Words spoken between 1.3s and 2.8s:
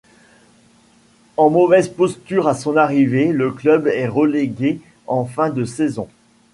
En mauvaise posture à son